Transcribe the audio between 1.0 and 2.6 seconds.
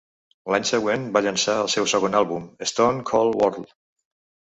va llançar el seu segon àlbum,